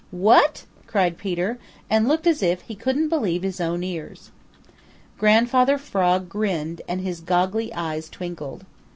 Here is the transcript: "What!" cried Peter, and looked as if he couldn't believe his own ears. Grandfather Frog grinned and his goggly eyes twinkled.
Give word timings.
"What!" 0.09 0.65
cried 0.87 1.19
Peter, 1.19 1.59
and 1.87 2.07
looked 2.07 2.25
as 2.25 2.41
if 2.41 2.61
he 2.61 2.73
couldn't 2.73 3.09
believe 3.09 3.43
his 3.43 3.61
own 3.61 3.83
ears. 3.83 4.31
Grandfather 5.19 5.77
Frog 5.77 6.27
grinned 6.27 6.81
and 6.87 7.01
his 7.01 7.21
goggly 7.21 7.71
eyes 7.75 8.09
twinkled. 8.09 8.65